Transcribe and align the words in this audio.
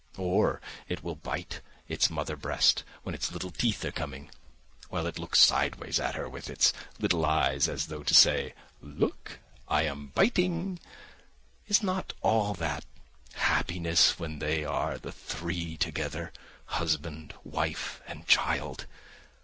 Or 0.17 0.59
it 0.89 1.03
will 1.03 1.13
bite 1.13 1.61
its 1.87 2.09
mother's 2.09 2.39
breast 2.39 2.83
when 3.03 3.13
its 3.13 3.31
little 3.31 3.51
teeth 3.51 3.85
are 3.85 3.91
coming, 3.91 4.31
while 4.89 5.05
it 5.05 5.19
looks 5.19 5.39
sideways 5.39 5.99
at 5.99 6.15
her 6.15 6.27
with 6.27 6.49
its 6.49 6.73
little 6.97 7.23
eyes 7.23 7.69
as 7.69 7.85
though 7.85 8.01
to 8.01 8.13
say, 8.15 8.55
'Look, 8.81 9.37
I 9.67 9.83
am 9.83 10.07
biting!' 10.07 10.79
Is 11.67 11.83
not 11.83 12.13
all 12.23 12.55
that 12.55 12.83
happiness 13.33 14.17
when 14.17 14.39
they 14.39 14.65
are 14.65 14.97
the 14.97 15.11
three 15.11 15.77
together, 15.77 16.33
husband, 16.65 17.35
wife 17.43 18.01
and 18.07 18.25
child? 18.25 18.87